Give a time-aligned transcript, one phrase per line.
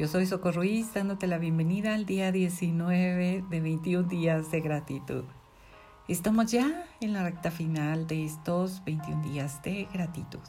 [0.00, 5.24] Yo soy Socorro Ruiz dándote la bienvenida al día 19 de 21 días de gratitud.
[6.08, 10.40] Estamos ya en la recta final de estos 21 días de gratitud.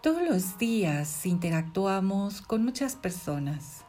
[0.00, 3.84] Todos los días interactuamos con muchas personas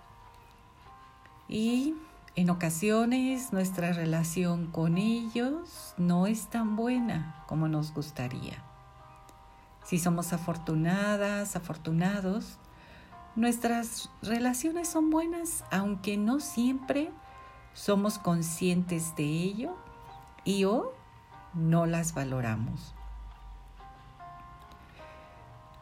[1.47, 1.93] y
[2.35, 8.74] en ocasiones nuestra relación con ellos no es tan buena como nos gustaría.
[9.85, 12.57] Si somos afortunadas, afortunados,
[13.35, 17.11] nuestras relaciones son buenas, aunque no siempre
[17.73, 19.77] somos conscientes de ello
[20.43, 20.91] y o
[21.53, 22.95] no las valoramos.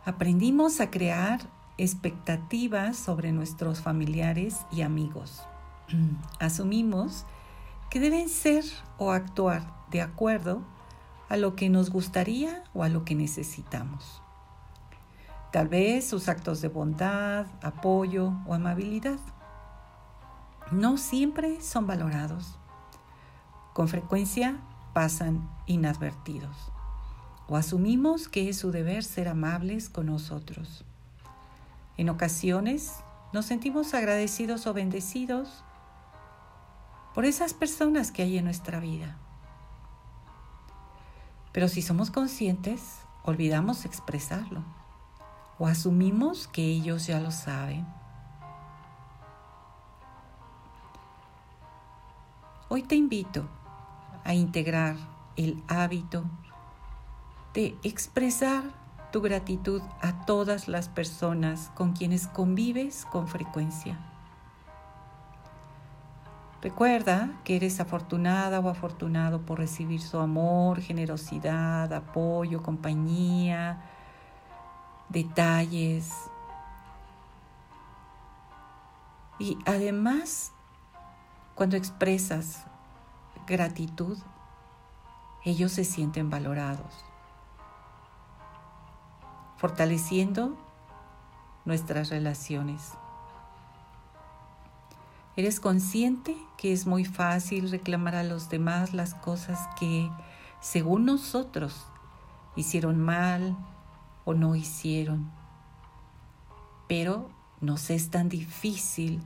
[0.04, 1.40] Aprendimos a crear
[1.78, 5.44] expectativas sobre nuestros familiares y amigos.
[6.42, 7.26] Asumimos
[7.90, 8.66] que deben ser
[8.98, 10.62] o actuar de acuerdo
[11.34, 14.22] a lo que nos gustaría o a lo que necesitamos.
[15.52, 19.18] Tal vez sus actos de bondad, apoyo o amabilidad
[20.70, 22.60] no siempre son valorados.
[23.74, 24.60] Con frecuencia
[24.94, 26.56] pasan inadvertidos
[27.48, 30.86] o asumimos que es su deber ser amables con nosotros.
[31.98, 33.00] En ocasiones
[33.34, 35.64] nos sentimos agradecidos o bendecidos
[37.16, 39.18] por esas personas que hay en nuestra vida.
[41.54, 44.64] Pero si somos conscientes, olvidamos expresarlo
[45.60, 47.86] o asumimos que ellos ya lo saben.
[52.70, 53.48] Hoy te invito
[54.24, 54.96] a integrar
[55.36, 56.26] el hábito
[57.54, 58.64] de expresar
[59.12, 64.13] tu gratitud a todas las personas con quienes convives con frecuencia.
[66.64, 73.82] Recuerda que eres afortunada o afortunado por recibir su amor, generosidad, apoyo, compañía,
[75.10, 76.10] detalles.
[79.40, 80.54] Y además,
[81.54, 82.64] cuando expresas
[83.46, 84.18] gratitud,
[85.44, 87.04] ellos se sienten valorados,
[89.58, 90.58] fortaleciendo
[91.66, 92.94] nuestras relaciones.
[95.36, 100.08] ¿Eres consciente que es muy fácil reclamar a los demás las cosas que,
[100.62, 101.88] según nosotros,
[102.56, 103.58] hicieron mal
[104.26, 105.32] o no hicieron?
[106.88, 109.24] Pero nos es tan difícil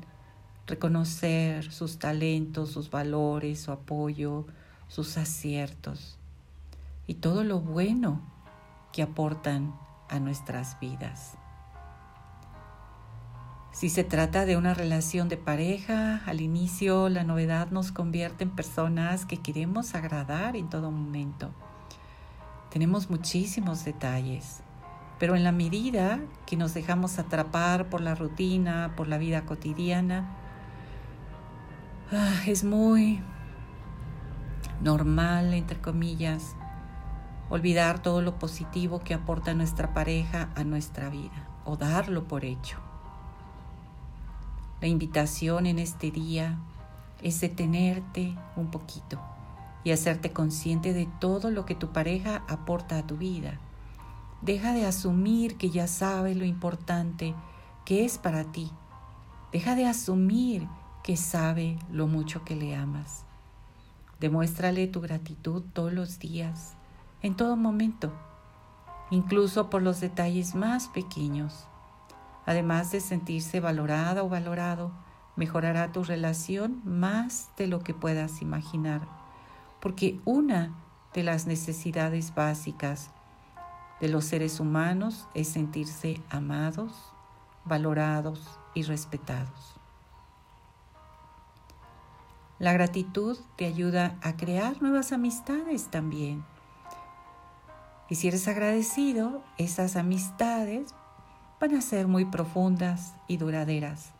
[0.66, 4.46] reconocer sus talentos, sus valores, su apoyo,
[4.88, 6.18] sus aciertos
[7.06, 8.22] y todo lo bueno
[8.94, 9.76] que aportan
[10.08, 11.38] a nuestras vidas.
[13.78, 18.50] Si se trata de una relación de pareja, al inicio la novedad nos convierte en
[18.50, 21.52] personas que queremos agradar en todo momento.
[22.72, 24.62] Tenemos muchísimos detalles,
[25.20, 30.28] pero en la medida que nos dejamos atrapar por la rutina, por la vida cotidiana,
[32.12, 33.22] ah, es muy
[34.82, 36.56] normal, entre comillas,
[37.52, 42.87] olvidar todo lo positivo que aporta nuestra pareja a nuestra vida o darlo por hecho.
[44.80, 46.60] La invitación en este día
[47.24, 49.20] es detenerte un poquito
[49.84, 53.60] y hacerte consciente de todo lo que tu pareja aporta a tu vida.
[54.42, 57.34] Deja de asumir que ya sabe lo importante
[57.86, 58.70] que es para ti.
[59.52, 60.68] Deja de asumir
[61.04, 63.26] que sabe lo mucho que le amas.
[64.20, 66.76] Demuéstrale tu gratitud todos los días,
[67.22, 68.12] en todo momento,
[69.10, 71.68] incluso por los detalles más pequeños.
[72.48, 74.94] Además de sentirse valorada o valorado,
[75.36, 79.02] mejorará tu relación más de lo que puedas imaginar,
[79.82, 80.74] porque una
[81.14, 83.12] de las necesidades básicas
[84.00, 86.94] de los seres humanos es sentirse amados,
[87.66, 89.76] valorados y respetados.
[92.60, 96.46] La gratitud te ayuda a crear nuevas amistades también.
[98.10, 100.96] Y si eres agradecido, esas amistades
[101.60, 104.12] van a ser muy profundas y duraderas.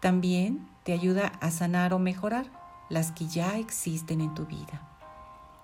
[0.00, 2.46] También te ayuda a sanar o mejorar
[2.88, 4.82] las que ya existen en tu vida.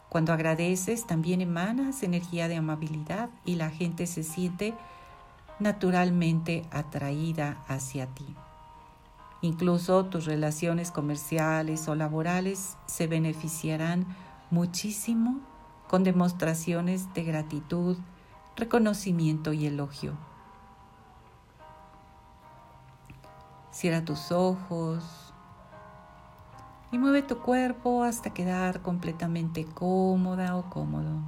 [0.09, 4.75] Cuando agradeces, también emanas energía de amabilidad y la gente se siente
[5.59, 8.27] naturalmente atraída hacia ti.
[9.41, 14.07] Incluso tus relaciones comerciales o laborales se beneficiarán
[14.51, 15.41] muchísimo
[15.89, 17.99] con demostraciones de gratitud,
[18.57, 20.15] reconocimiento y elogio.
[23.71, 25.33] Cierra tus ojos
[26.93, 31.21] y mueve tu cuerpo hasta quedar completamente cómoda o cómodo.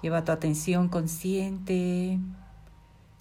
[0.00, 2.18] Lleva tu atención consciente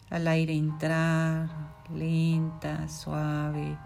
[0.09, 1.49] al aire entrar,
[1.93, 3.77] lenta, suave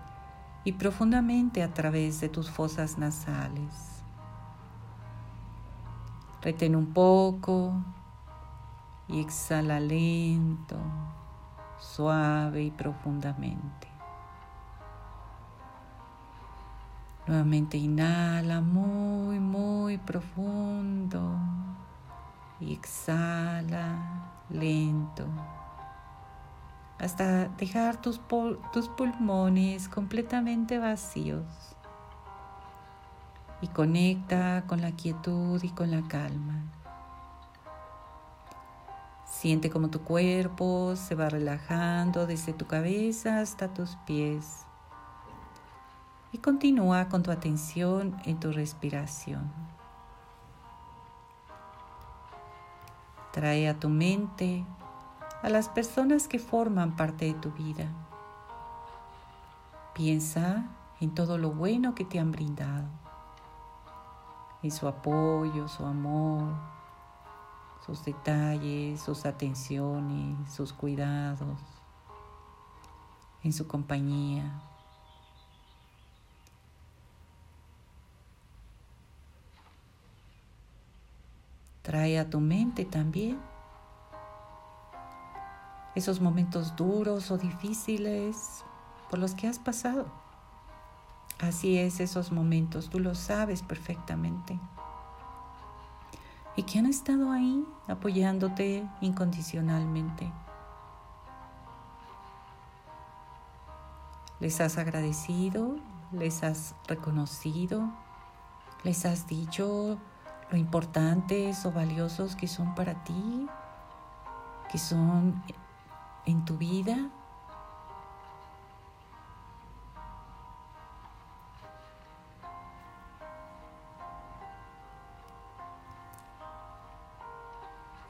[0.63, 4.00] y profundamente a través de tus fosas nasales.
[6.41, 7.73] Retén un poco.
[9.07, 10.77] Y exhala lento,
[11.79, 13.87] suave y profundamente.
[17.27, 21.37] Nuevamente inhala muy, muy profundo.
[22.59, 25.25] Y exhala lento.
[26.99, 28.21] Hasta dejar tus,
[28.71, 31.75] tus pulmones completamente vacíos
[33.61, 36.63] y conecta con la quietud y con la calma.
[39.25, 44.65] Siente como tu cuerpo se va relajando desde tu cabeza hasta tus pies
[46.31, 49.51] y continúa con tu atención en tu respiración.
[53.31, 54.65] Trae a tu mente
[55.41, 57.85] a las personas que forman parte de tu vida.
[59.93, 60.65] Piensa
[60.99, 62.87] en todo lo bueno que te han brindado,
[64.63, 66.53] en su apoyo, su amor,
[67.85, 71.59] sus detalles, sus atenciones, sus cuidados,
[73.43, 74.61] en su compañía.
[81.81, 83.39] Trae a tu mente también
[85.95, 88.63] esos momentos duros o difíciles
[89.09, 90.20] por los que has pasado.
[91.41, 94.59] Así es, esos momentos, tú lo sabes perfectamente.
[96.55, 100.31] Y que han estado ahí apoyándote incondicionalmente.
[104.39, 105.77] Les has agradecido,
[106.11, 107.89] les has reconocido,
[108.83, 109.97] les has dicho
[110.51, 113.47] lo importantes o valiosos que son para ti,
[114.71, 115.41] que son
[116.25, 117.09] en tu vida?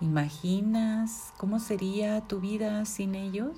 [0.01, 3.55] ¿Imaginas cómo sería tu vida sin ellos?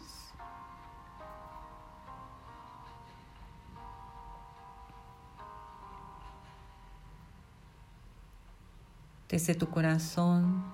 [9.30, 10.66] Desde tu corazón,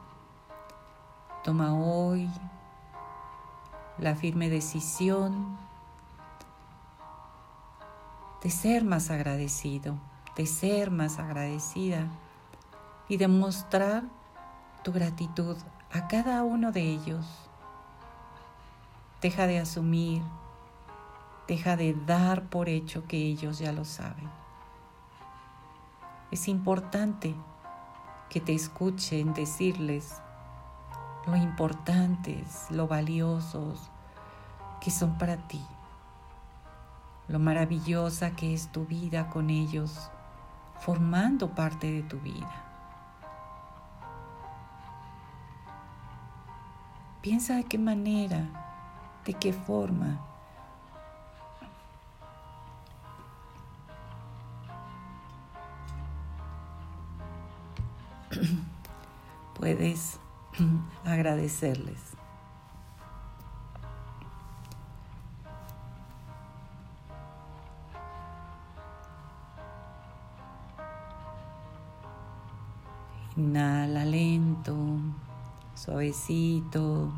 [1.44, 2.28] toma hoy
[4.00, 5.56] la firme decisión
[8.42, 10.00] de ser más agradecido,
[10.36, 12.08] de ser más agradecida
[13.08, 14.19] y de mostrar
[14.84, 15.58] tu gratitud
[15.92, 17.26] a cada uno de ellos.
[19.22, 20.22] Deja de asumir,
[21.48, 24.30] deja de dar por hecho que ellos ya lo saben.
[26.32, 27.36] Es importante
[28.30, 30.22] que te escuchen decirles
[31.26, 33.90] lo importantes, lo valiosos
[34.80, 35.62] que son para ti,
[37.28, 40.10] lo maravillosa que es tu vida con ellos,
[40.80, 42.69] formando parte de tu vida.
[47.22, 48.48] Piensa de qué manera,
[49.26, 50.20] de qué forma
[59.60, 60.20] puedes
[61.06, 62.00] agradecerles.
[73.36, 74.76] Inhala lento,
[75.80, 77.10] suavecito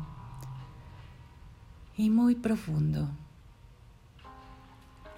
[1.96, 3.08] y muy profundo.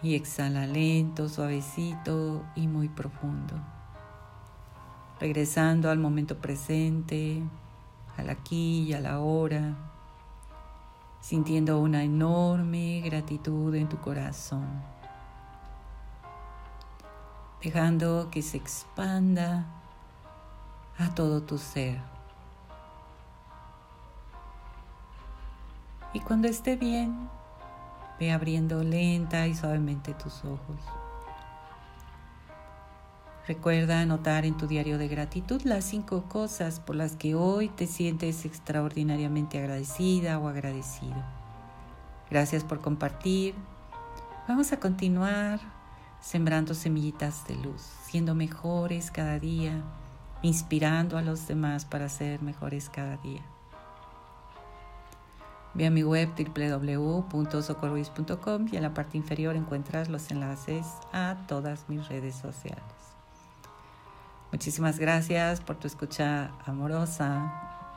[0.03, 3.55] Y exhala lento, suavecito y muy profundo.
[5.21, 7.43] Regresando al momento presente,
[8.17, 9.77] al aquí y a la hora,
[11.21, 14.67] sintiendo una enorme gratitud en tu corazón,
[17.63, 19.67] dejando que se expanda
[20.99, 22.14] a todo tu ser.
[26.15, 27.29] Y cuando esté bien,
[28.21, 30.81] ve abriendo lenta y suavemente tus ojos.
[33.47, 37.87] Recuerda anotar en tu diario de gratitud las cinco cosas por las que hoy te
[37.87, 41.23] sientes extraordinariamente agradecida o agradecido.
[42.31, 43.55] Gracias por compartir.
[44.49, 45.61] Vamos a continuar
[46.21, 49.83] sembrando semillitas de luz, siendo mejores cada día,
[50.43, 53.43] inspirando a los demás para ser mejores cada día.
[55.75, 61.89] Ve a mi web www.socorruiz.com y en la parte inferior encuentras los enlaces a todas
[61.89, 62.85] mis redes sociales.
[64.53, 67.91] Muchísimas gracias por tu escucha amorosa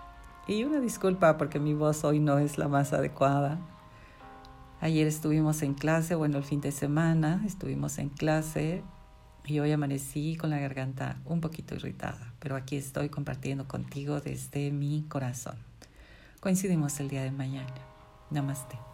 [0.47, 3.59] Y una disculpa porque mi voz hoy no es la más adecuada.
[4.81, 8.81] Ayer estuvimos en clase, bueno, el fin de semana estuvimos en clase
[9.45, 14.71] y hoy amanecí con la garganta un poquito irritada, pero aquí estoy compartiendo contigo desde
[14.71, 15.66] mi corazón.
[16.47, 17.75] Coincidimos el día de mañana.
[18.29, 18.86] Namaste.